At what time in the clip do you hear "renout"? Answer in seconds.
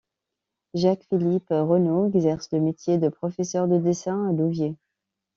1.51-2.07